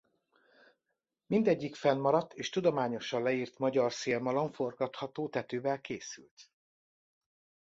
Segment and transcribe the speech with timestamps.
[1.25, 6.51] Mindegyik fennmaradt és tudományosan leírt magyar szélmalom forgatható tetővel készült.